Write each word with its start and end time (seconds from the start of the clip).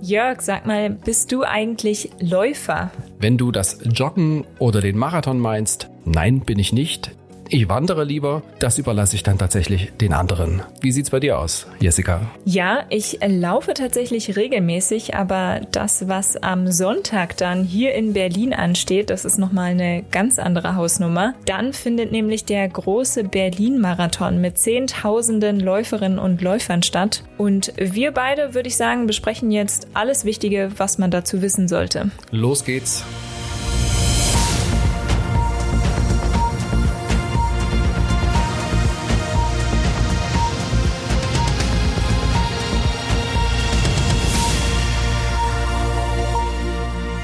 Jörg, 0.00 0.40
sag 0.42 0.66
mal, 0.66 0.90
bist 0.90 1.32
du 1.32 1.42
eigentlich 1.42 2.10
Läufer? 2.20 2.90
Wenn 3.18 3.36
du 3.36 3.50
das 3.50 3.80
Joggen 3.84 4.44
oder 4.58 4.80
den 4.80 4.96
Marathon 4.96 5.40
meinst, 5.40 5.88
nein, 6.04 6.40
bin 6.40 6.58
ich 6.58 6.72
nicht. 6.72 7.10
Ich 7.50 7.68
wandere 7.68 8.04
lieber, 8.04 8.42
das 8.58 8.78
überlasse 8.78 9.16
ich 9.16 9.22
dann 9.22 9.38
tatsächlich 9.38 9.92
den 10.00 10.12
anderen. 10.12 10.62
Wie 10.82 10.92
sieht's 10.92 11.08
bei 11.08 11.18
dir 11.18 11.38
aus, 11.38 11.66
Jessica? 11.80 12.30
Ja, 12.44 12.84
ich 12.90 13.20
laufe 13.26 13.72
tatsächlich 13.72 14.36
regelmäßig, 14.36 15.14
aber 15.14 15.62
das, 15.72 16.08
was 16.08 16.36
am 16.36 16.70
Sonntag 16.70 17.38
dann 17.38 17.64
hier 17.64 17.94
in 17.94 18.12
Berlin 18.12 18.52
ansteht, 18.52 19.08
das 19.08 19.24
ist 19.24 19.38
nochmal 19.38 19.70
eine 19.70 20.04
ganz 20.10 20.38
andere 20.38 20.74
Hausnummer. 20.74 21.34
Dann 21.46 21.72
findet 21.72 22.12
nämlich 22.12 22.44
der 22.44 22.68
große 22.68 23.24
Berlin-Marathon 23.24 24.40
mit 24.42 24.58
Zehntausenden 24.58 25.58
Läuferinnen 25.58 26.18
und 26.18 26.42
Läufern 26.42 26.82
statt. 26.82 27.24
Und 27.38 27.72
wir 27.78 28.12
beide, 28.12 28.52
würde 28.52 28.68
ich 28.68 28.76
sagen, 28.76 29.06
besprechen 29.06 29.50
jetzt 29.50 29.88
alles 29.94 30.26
Wichtige, 30.26 30.70
was 30.76 30.98
man 30.98 31.10
dazu 31.10 31.40
wissen 31.40 31.66
sollte. 31.66 32.10
Los 32.30 32.64
geht's. 32.64 33.04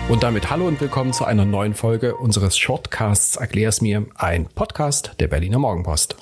Und 0.06 0.22
damit 0.22 0.50
hallo 0.50 0.68
und 0.68 0.78
willkommen 0.82 1.14
zu 1.14 1.24
einer 1.24 1.46
neuen 1.46 1.72
Folge 1.72 2.14
unseres 2.14 2.58
Shortcasts 2.58 3.36
Erklär's 3.36 3.80
mir, 3.80 4.04
ein 4.16 4.46
Podcast 4.46 5.12
der 5.18 5.28
Berliner 5.28 5.58
Morgenpost. 5.58 6.16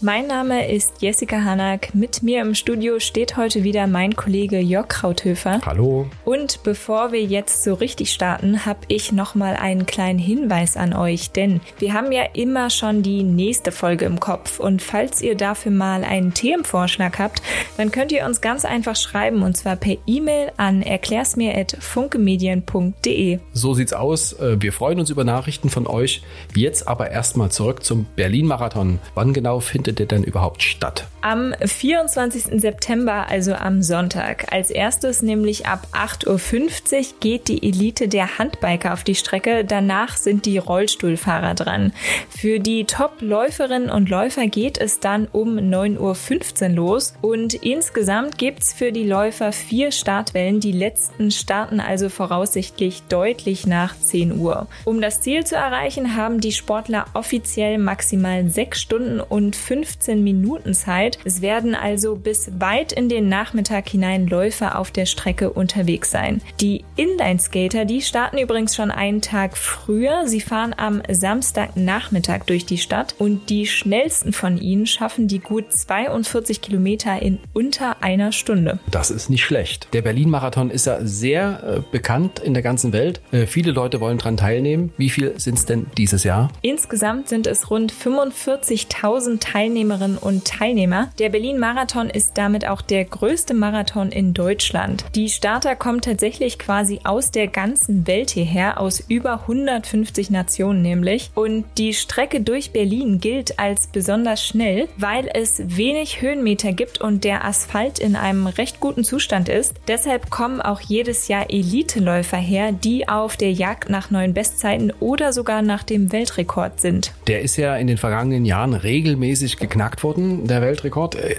Mein 0.00 0.26
Name 0.26 0.68
ist 0.70 1.00
Jessica 1.00 1.44
Hanak. 1.44 1.94
Mit 1.94 2.20
mir 2.22 2.42
im 2.42 2.56
Studio 2.56 2.98
steht 2.98 3.36
heute 3.36 3.62
wieder 3.64 3.86
mein 3.86 4.16
Kollege 4.16 4.58
Jörg 4.58 4.88
Krauthöfer. 4.88 5.60
Hallo. 5.64 6.10
Und 6.24 6.62
bevor 6.62 7.12
wir 7.12 7.22
jetzt 7.22 7.62
so 7.62 7.74
richtig 7.74 8.12
starten, 8.12 8.66
habe 8.66 8.80
ich 8.88 9.12
noch 9.12 9.34
mal 9.34 9.54
einen 9.54 9.86
kleinen 9.86 10.18
Hinweis 10.18 10.76
an 10.76 10.92
euch, 10.94 11.30
denn 11.30 11.60
wir 11.78 11.94
haben 11.94 12.12
ja 12.12 12.24
immer 12.34 12.68
schon 12.70 13.02
die 13.02 13.22
nächste 13.22 13.72
Folge 13.72 14.04
im 14.04 14.20
Kopf 14.20 14.60
und 14.60 14.82
falls 14.82 15.22
ihr 15.22 15.36
dafür 15.36 15.72
mal 15.72 16.04
einen 16.04 16.34
Themenvorschlag 16.34 17.18
habt, 17.18 17.40
dann 17.76 17.90
könnt 17.90 18.12
ihr 18.12 18.26
uns 18.26 18.42
ganz 18.42 18.66
einfach 18.66 18.96
schreiben 18.96 19.42
und 19.42 19.56
zwar 19.56 19.76
per 19.76 19.96
E-Mail 20.06 20.52
an 20.56 20.82
erklärsmir@funkemedien.de. 20.82 23.38
So 23.52 23.74
sieht's 23.74 23.92
aus. 23.92 24.32
Äh, 24.34 24.60
wir 24.60 24.72
freuen 24.72 25.00
uns 25.00 25.10
über 25.10 25.24
Nachrichten 25.24 25.70
von 25.70 25.86
euch. 25.86 26.22
Jetzt 26.54 26.88
aber 26.88 27.10
erstmal 27.10 27.50
zurück 27.50 27.84
zum 27.84 28.06
Berlin 28.16 28.46
Marathon. 28.46 28.98
Wann 29.14 29.32
genau 29.32 29.60
findet 29.60 29.93
findet 29.94 30.10
der 30.10 30.18
denn 30.18 30.24
überhaupt 30.24 30.62
statt? 30.62 31.06
Am 31.20 31.54
24. 31.64 32.60
September, 32.60 33.26
also 33.28 33.54
am 33.54 33.82
Sonntag. 33.82 34.52
Als 34.52 34.70
erstes, 34.70 35.22
nämlich 35.22 35.66
ab 35.66 35.86
8.50 35.92 36.98
Uhr, 36.98 37.04
geht 37.20 37.48
die 37.48 37.66
Elite 37.66 38.08
der 38.08 38.38
Handbiker 38.38 38.92
auf 38.92 39.04
die 39.04 39.14
Strecke. 39.14 39.64
Danach 39.64 40.16
sind 40.16 40.44
die 40.44 40.58
Rollstuhlfahrer 40.58 41.54
dran. 41.54 41.92
Für 42.28 42.60
die 42.60 42.84
Top-Läuferinnen 42.84 43.90
und 43.90 44.10
Läufer 44.10 44.46
geht 44.48 44.76
es 44.76 45.00
dann 45.00 45.28
um 45.32 45.56
9.15 45.56 46.62
Uhr 46.62 46.68
los. 46.74 47.14
Und 47.22 47.54
insgesamt 47.54 48.36
gibt 48.36 48.60
es 48.60 48.72
für 48.74 48.92
die 48.92 49.08
Läufer 49.08 49.52
vier 49.52 49.92
Startwellen. 49.92 50.60
Die 50.60 50.72
letzten 50.72 51.30
starten 51.30 51.80
also 51.80 52.10
voraussichtlich 52.10 53.02
deutlich 53.08 53.66
nach 53.66 53.96
10 53.98 54.38
Uhr. 54.38 54.66
Um 54.84 55.00
das 55.00 55.22
Ziel 55.22 55.44
zu 55.44 55.56
erreichen, 55.56 56.16
haben 56.16 56.40
die 56.40 56.52
Sportler 56.52 57.06
offiziell 57.14 57.78
maximal 57.78 58.46
6 58.46 58.80
Stunden 58.80 59.20
und 59.20 59.56
5 59.56 59.73
15 59.74 60.22
Minuten 60.22 60.72
Zeit. 60.72 61.18
Es 61.24 61.42
werden 61.42 61.74
also 61.74 62.14
bis 62.14 62.48
weit 62.60 62.92
in 62.92 63.08
den 63.08 63.28
Nachmittag 63.28 63.88
hinein 63.88 64.28
Läufer 64.28 64.78
auf 64.78 64.92
der 64.92 65.04
Strecke 65.04 65.50
unterwegs 65.50 66.12
sein. 66.12 66.40
Die 66.60 66.84
Inline-Skater, 66.94 67.84
die 67.84 68.00
starten 68.00 68.38
übrigens 68.38 68.76
schon 68.76 68.92
einen 68.92 69.20
Tag 69.20 69.56
früher. 69.56 70.28
Sie 70.28 70.40
fahren 70.40 70.76
am 70.76 71.02
Samstagnachmittag 71.10 72.44
durch 72.46 72.66
die 72.66 72.78
Stadt 72.78 73.16
und 73.18 73.50
die 73.50 73.66
schnellsten 73.66 74.32
von 74.32 74.58
ihnen 74.58 74.86
schaffen 74.86 75.26
die 75.26 75.40
gut 75.40 75.72
42 75.72 76.60
Kilometer 76.60 77.20
in 77.20 77.40
unter 77.52 78.00
einer 78.00 78.30
Stunde. 78.30 78.78
Das 78.92 79.10
ist 79.10 79.28
nicht 79.28 79.44
schlecht. 79.44 79.88
Der 79.92 80.02
Berlin-Marathon 80.02 80.70
ist 80.70 80.86
ja 80.86 81.04
sehr 81.04 81.62
äh, 81.64 81.80
bekannt 81.90 82.38
in 82.38 82.54
der 82.54 82.62
ganzen 82.62 82.92
Welt. 82.92 83.20
Äh, 83.32 83.46
viele 83.46 83.72
Leute 83.72 84.00
wollen 84.00 84.18
daran 84.18 84.36
teilnehmen. 84.36 84.92
Wie 84.96 85.10
viel 85.10 85.34
sind 85.40 85.58
es 85.58 85.66
denn 85.66 85.86
dieses 85.98 86.22
Jahr? 86.22 86.52
Insgesamt 86.62 87.28
sind 87.28 87.48
es 87.48 87.70
rund 87.70 87.92
45.000 87.92 89.40
Teilnehmer 89.40 89.63
Teilnehmerinnen 89.64 90.18
und 90.18 90.44
Teilnehmer. 90.44 91.08
Der 91.18 91.30
Berlin-Marathon 91.30 92.10
ist 92.10 92.32
damit 92.34 92.68
auch 92.68 92.82
der 92.82 93.06
größte 93.06 93.54
Marathon 93.54 94.12
in 94.12 94.34
Deutschland. 94.34 95.06
Die 95.14 95.30
Starter 95.30 95.74
kommen 95.74 96.02
tatsächlich 96.02 96.58
quasi 96.58 97.00
aus 97.04 97.30
der 97.30 97.48
ganzen 97.48 98.06
Welt 98.06 98.28
hierher, 98.28 98.78
aus 98.78 99.00
über 99.08 99.40
150 99.40 100.28
Nationen 100.28 100.82
nämlich. 100.82 101.30
Und 101.34 101.64
die 101.78 101.94
Strecke 101.94 102.42
durch 102.42 102.72
Berlin 102.72 103.20
gilt 103.20 103.58
als 103.58 103.86
besonders 103.86 104.46
schnell, 104.46 104.86
weil 104.98 105.30
es 105.32 105.62
wenig 105.64 106.20
Höhenmeter 106.20 106.72
gibt 106.72 107.00
und 107.00 107.24
der 107.24 107.46
Asphalt 107.46 107.98
in 107.98 108.16
einem 108.16 108.46
recht 108.46 108.80
guten 108.80 109.02
Zustand 109.02 109.48
ist. 109.48 109.72
Deshalb 109.88 110.28
kommen 110.28 110.60
auch 110.60 110.82
jedes 110.82 111.28
Jahr 111.28 111.48
Eliteläufer 111.48 112.36
her, 112.36 112.72
die 112.72 113.08
auf 113.08 113.38
der 113.38 113.52
Jagd 113.52 113.88
nach 113.88 114.10
neuen 114.10 114.34
Bestzeiten 114.34 114.92
oder 115.00 115.32
sogar 115.32 115.62
nach 115.62 115.84
dem 115.84 116.12
Weltrekord 116.12 116.82
sind. 116.82 117.14
Der 117.28 117.40
ist 117.40 117.56
ja 117.56 117.76
in 117.76 117.86
den 117.86 117.96
vergangenen 117.96 118.44
Jahren 118.44 118.74
regelmäßig 118.74 119.53
geknackt 119.58 120.02
worden, 120.02 120.46
der 120.46 120.62
Weltrekord. 120.62 121.14
Äh, 121.14 121.36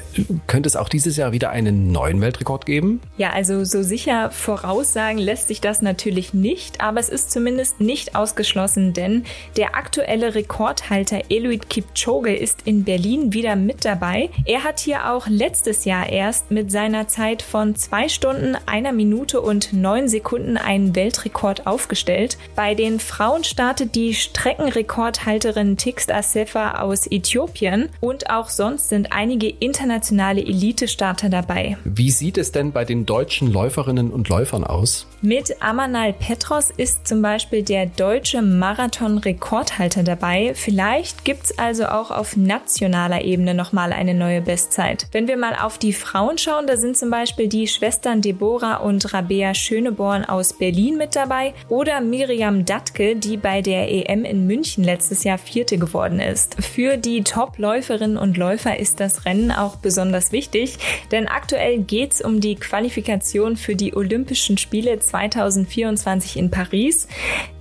könnte 0.48 0.68
es 0.68 0.76
auch 0.76 0.90
dieses 0.90 1.18
Jahr 1.18 1.32
wieder 1.32 1.50
einen 1.50 1.92
neuen 1.92 2.22
Weltrekord 2.22 2.66
geben? 2.66 3.02
Ja, 3.18 3.32
also 3.32 3.64
so 3.64 3.84
sicher 3.84 4.32
voraussagen 4.32 5.18
lässt 5.18 5.48
sich 5.48 5.62
das 5.62 5.82
natürlich 5.82 6.34
nicht, 6.34 6.82
aber 6.82 7.00
es 7.00 7.10
ist 7.10 7.32
zumindest 7.32 7.80
nicht 7.80 8.16
ausgeschlossen, 8.16 8.94
denn 8.94 9.24
der 9.58 9.76
aktuelle 9.76 10.36
Rekordhalter 10.36 11.22
Eluid 11.30 11.70
Kipchoge 11.70 12.36
ist 12.36 12.62
in 12.66 12.84
Berlin 12.84 13.34
wieder 13.34 13.56
mit 13.56 13.86
dabei. 13.86 14.30
Er 14.46 14.64
hat 14.64 14.80
hier 14.80 15.12
auch 15.12 15.28
letztes 15.28 15.86
Jahr 15.86 16.10
erst 16.10 16.52
mit 16.52 16.72
seiner 16.72 17.08
Zeit 17.08 17.42
von 17.42 17.76
zwei 17.76 18.10
Stunden, 18.10 18.58
einer 18.66 18.92
Minute 18.92 19.42
und 19.42 19.74
neun 19.74 20.08
Sekunden 20.08 20.58
einen 20.58 20.96
Weltrekord 20.96 21.68
aufgestellt. 21.68 22.38
Bei 22.56 22.76
den 22.76 23.00
Frauen 23.00 23.44
startet 23.44 23.96
die 23.96 24.14
Streckenrekordhalterin 24.14 25.78
Tix 25.78 26.10
Asefa 26.10 26.80
aus 26.82 27.08
Äthiopien 27.08 27.90
und 28.06 28.30
auch 28.30 28.50
sonst 28.50 28.90
sind 28.90 29.14
einige 29.14 29.50
internationale 29.50 30.42
Elite-Starter 30.42 31.30
dabei. 31.30 31.78
Wie 31.86 32.12
sieht 32.12 32.38
es 32.38 32.52
denn 32.52 32.72
bei 32.72 32.86
den 32.86 33.08
deutschen 33.08 33.52
Läuferinnen 33.52 34.12
und 34.12 34.30
Läufern 34.30 34.64
aus? 34.64 35.08
Mit 35.22 35.60
Amanal 35.60 36.14
Petros 36.14 36.70
ist 36.70 37.08
zum 37.08 37.24
Beispiel 37.24 37.64
der 37.64 37.88
deutsche 37.88 38.44
Marathon-Rekordhalter 38.44 40.04
dabei. 40.04 40.52
Vielleicht 40.54 41.26
gibt 41.26 41.46
es 41.46 41.58
also 41.58 41.86
auch 41.86 42.12
auf 42.12 42.38
nationaler 42.38 43.24
Ebene 43.24 43.56
nochmal 43.56 43.92
eine 43.92 44.14
neue 44.14 44.42
Bestzeit. 44.42 45.08
Wenn 45.12 45.28
wir 45.28 45.38
mal 45.38 45.56
auf 45.56 45.80
die 45.80 45.94
Frauen 45.94 46.38
schauen, 46.38 46.68
da 46.68 46.78
sind 46.78 46.98
zum 46.98 47.10
Beispiel 47.10 47.48
die 47.48 47.68
Schwestern 47.68 48.22
Deborah 48.22 48.78
und 48.78 49.14
Rabea 49.14 49.56
Schöneborn 49.56 50.26
aus 50.26 50.54
Berlin 50.54 50.98
mit 50.98 51.16
dabei 51.16 51.56
oder 51.70 52.02
Miriam 52.02 52.66
Dattke, 52.66 53.16
die 53.16 53.38
bei 53.38 53.64
der 53.64 53.92
EM 53.92 54.26
in 54.26 54.46
München 54.46 54.84
letztes 54.84 55.24
Jahr 55.24 55.40
Vierte 55.40 55.80
geworden 55.80 56.20
ist. 56.20 56.56
Für 56.64 56.98
die 56.98 57.24
Top-Läuferinnen 57.24 57.95
Läuferinnen 57.96 58.18
und 58.18 58.36
Läufer 58.36 58.78
ist 58.78 59.00
das 59.00 59.24
Rennen 59.24 59.52
auch 59.52 59.78
besonders 59.78 60.34
wichtig, 60.34 60.78
denn 61.12 61.30
aktuell 61.30 61.80
geht 61.80 62.12
es 62.12 62.22
um 62.22 62.42
die 62.42 62.56
Qualifikation 62.56 63.56
für 63.56 63.78
die 63.78 63.96
Olympischen 63.96 64.58
Spiele 64.58 65.00
2024 65.00 66.36
in 66.36 66.52
Paris. 66.52 67.08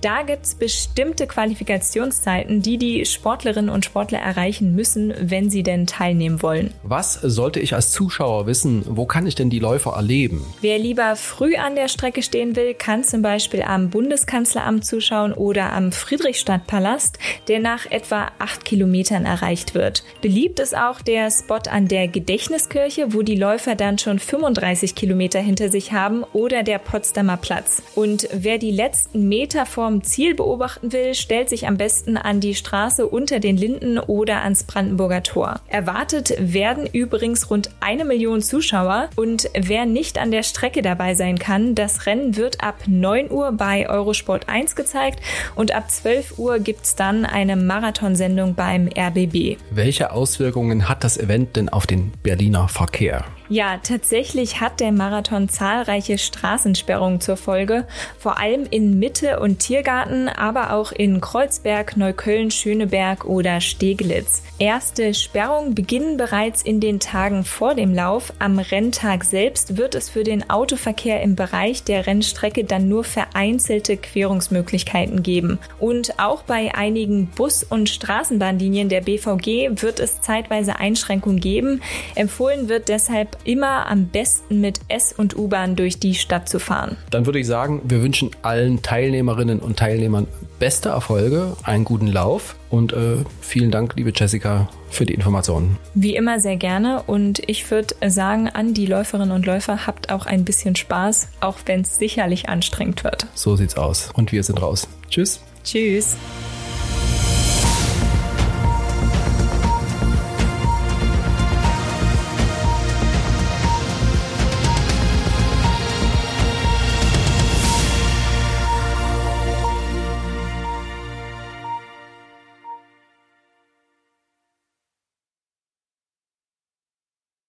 Da 0.01 0.23
gibt 0.23 0.45
es 0.45 0.55
bestimmte 0.55 1.25
Qualifikationszeiten, 1.25 2.61
die 2.61 2.77
die 2.77 3.05
Sportlerinnen 3.05 3.69
und 3.69 3.85
Sportler 3.85 4.19
erreichen 4.19 4.75
müssen, 4.75 5.13
wenn 5.21 5.49
sie 5.49 5.63
denn 5.63 5.87
teilnehmen 5.87 6.41
wollen. 6.41 6.73
Was 6.83 7.13
sollte 7.13 7.61
ich 7.61 7.73
als 7.73 7.91
Zuschauer 7.91 8.45
wissen? 8.45 8.83
Wo 8.85 9.05
kann 9.05 9.25
ich 9.25 9.35
denn 9.35 9.49
die 9.49 9.59
Läufer 9.59 9.93
erleben? 9.93 10.45
Wer 10.59 10.79
lieber 10.79 11.15
früh 11.15 11.55
an 11.55 11.75
der 11.75 11.87
Strecke 11.87 12.21
stehen 12.21 12.57
will, 12.57 12.73
kann 12.73 13.05
zum 13.05 13.21
Beispiel 13.21 13.61
am 13.61 13.89
Bundeskanzleramt 13.89 14.85
zuschauen 14.85 15.31
oder 15.31 15.71
am 15.71 15.93
Friedrichstadtpalast, 15.93 17.19
der 17.47 17.59
nach 17.59 17.85
etwa 17.89 18.27
acht 18.37 18.65
Kilometern 18.65 19.25
erreicht 19.25 19.75
wird. 19.75 20.03
Beliebt 20.25 20.59
ist 20.59 20.75
auch 20.75 21.03
der 21.03 21.29
Spot 21.29 21.59
an 21.69 21.87
der 21.87 22.07
Gedächtniskirche, 22.07 23.13
wo 23.13 23.21
die 23.21 23.35
Läufer 23.35 23.75
dann 23.75 23.99
schon 23.99 24.17
35 24.17 24.95
Kilometer 24.95 25.39
hinter 25.39 25.69
sich 25.69 25.91
haben, 25.91 26.23
oder 26.33 26.63
der 26.63 26.79
Potsdamer 26.79 27.37
Platz. 27.37 27.83
Und 27.93 28.27
wer 28.33 28.57
die 28.57 28.71
letzten 28.71 29.29
Meter 29.29 29.67
vorm 29.67 30.01
Ziel 30.01 30.33
beobachten 30.33 30.91
will, 30.91 31.13
stellt 31.13 31.49
sich 31.49 31.67
am 31.67 31.77
besten 31.77 32.17
an 32.17 32.39
die 32.39 32.55
Straße 32.55 33.05
unter 33.05 33.39
den 33.39 33.55
Linden 33.55 33.99
oder 33.99 34.41
ans 34.41 34.63
Brandenburger 34.63 35.21
Tor. 35.21 35.59
Erwartet 35.67 36.33
werden 36.39 36.89
übrigens 36.91 37.51
rund 37.51 37.69
eine 37.79 38.03
Million 38.03 38.41
Zuschauer 38.41 39.11
und 39.15 39.47
wer 39.53 39.85
nicht 39.85 40.17
an 40.17 40.31
der 40.31 40.41
Strecke 40.41 40.81
dabei 40.81 41.13
sein 41.13 41.37
kann, 41.37 41.75
das 41.75 42.07
Rennen 42.07 42.35
wird 42.35 42.63
ab 42.63 42.85
9 42.87 43.29
Uhr 43.29 43.51
bei 43.51 43.87
Eurosport 43.87 44.49
1 44.49 44.75
gezeigt 44.75 45.19
und 45.53 45.71
ab 45.71 45.91
12 45.91 46.39
Uhr 46.39 46.57
gibt's 46.57 46.95
dann 46.95 47.25
eine 47.25 47.55
Marathonsendung 47.55 48.55
beim 48.55 48.89
RBB. 48.97 49.57
Welche 49.69 50.14
Auswirkungen 50.15 50.87
hat 50.87 51.03
das 51.03 51.17
Event 51.17 51.57
denn 51.57 51.69
auf 51.69 51.85
den 51.85 52.11
Berliner 52.23 52.67
Verkehr? 52.67 53.25
Ja, 53.47 53.77
tatsächlich 53.77 54.59
hat 54.59 54.79
der 54.79 54.91
Marathon 54.91 55.49
zahlreiche 55.49 56.17
Straßensperrungen 56.17 57.21
zur 57.21 57.37
Folge, 57.37 57.85
vor 58.17 58.39
allem 58.39 58.65
in 58.71 58.97
Mitte 58.97 59.39
und 59.39 59.59
Tiergarten, 59.59 60.29
aber 60.29 60.73
auch 60.73 60.91
in 60.91 61.21
Kreuzberg, 61.21 61.95
Neukölln, 61.95 62.49
Schöneberg 62.49 63.25
oder 63.25 63.61
Steglitz. 63.61 64.41
Erste 64.57 65.13
Sperrungen 65.13 65.75
beginnen 65.75 66.17
bereits 66.17 66.63
in 66.63 66.79
den 66.79 66.99
Tagen 66.99 67.43
vor 67.43 67.75
dem 67.75 67.93
Lauf. 67.93 68.33
Am 68.39 68.57
Renntag 68.57 69.23
selbst 69.25 69.77
wird 69.77 69.93
es 69.93 70.09
für 70.09 70.23
den 70.23 70.49
Autoverkehr 70.49 71.21
im 71.21 71.35
Bereich 71.35 71.83
der 71.83 72.07
Rennstrecke 72.07 72.63
dann 72.63 72.89
nur 72.89 73.03
vereinzelte 73.03 73.95
Querungsmöglichkeiten 73.97 75.21
geben. 75.21 75.59
Und 75.77 76.19
auch 76.19 76.41
bei 76.43 76.73
einigen 76.73 77.27
Bus- 77.27 77.63
und 77.63 77.89
Straßenbahnlinien 77.89 78.89
der 78.89 79.01
BVG 79.01 79.81
wird 79.83 79.99
es 79.99 80.21
zeitweise 80.21 80.79
Einschränkungen 80.79 81.39
geben. 81.39 81.81
Empfohlen 82.15 82.69
wird 82.69 82.89
deshalb 82.89 83.34
immer 83.43 83.87
am 83.87 84.07
besten 84.07 84.61
mit 84.61 84.79
S- 84.87 85.13
und 85.13 85.37
U-Bahn 85.37 85.75
durch 85.75 85.99
die 85.99 86.15
Stadt 86.15 86.49
zu 86.49 86.59
fahren. 86.59 86.97
Dann 87.11 87.25
würde 87.25 87.39
ich 87.39 87.47
sagen, 87.47 87.81
wir 87.83 88.01
wünschen 88.01 88.31
allen 88.41 88.81
Teilnehmerinnen 88.81 89.59
und 89.59 89.77
Teilnehmern 89.77 90.27
beste 90.59 90.89
Erfolge, 90.89 91.55
einen 91.63 91.83
guten 91.85 92.07
Lauf 92.07 92.55
und 92.69 92.93
äh, 92.93 93.17
vielen 93.41 93.71
Dank, 93.71 93.93
liebe 93.95 94.11
Jessica, 94.15 94.69
für 94.89 95.05
die 95.05 95.13
Informationen. 95.13 95.77
Wie 95.93 96.15
immer 96.15 96.39
sehr 96.39 96.55
gerne 96.55 97.03
und 97.03 97.41
ich 97.47 97.69
würde 97.69 97.95
sagen 98.07 98.49
an 98.49 98.73
die 98.73 98.85
Läuferinnen 98.85 99.31
und 99.31 99.45
Läufer, 99.45 99.85
habt 99.85 100.11
auch 100.11 100.25
ein 100.25 100.45
bisschen 100.45 100.75
Spaß, 100.75 101.29
auch 101.41 101.57
wenn 101.65 101.81
es 101.81 101.97
sicherlich 101.97 102.47
anstrengend 102.49 103.03
wird. 103.03 103.27
So 103.33 103.55
sieht's 103.55 103.75
aus 103.75 104.11
und 104.13 104.31
wir 104.31 104.43
sind 104.43 104.61
raus. 104.61 104.87
Tschüss. 105.09 105.41
Tschüss. 105.63 106.15